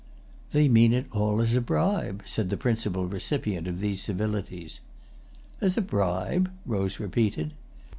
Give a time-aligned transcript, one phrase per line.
[0.51, 4.79] "They mean it all as a bribe," said the principal recipient of these civilities.
[5.61, 7.53] "As a bribe?" Rose repeated.